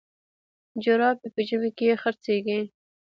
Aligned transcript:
جراپي 0.83 1.27
په 1.35 1.41
ژمي 1.47 1.71
کي 1.77 1.87
خرڅیږي. 2.01 2.59